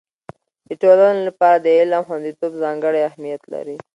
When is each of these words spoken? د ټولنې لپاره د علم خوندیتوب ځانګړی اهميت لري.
د 0.67 0.69
ټولنې 0.81 1.21
لپاره 1.27 1.57
د 1.59 1.67
علم 1.77 2.01
خوندیتوب 2.07 2.51
ځانګړی 2.63 3.01
اهميت 3.09 3.41
لري. 3.53 3.77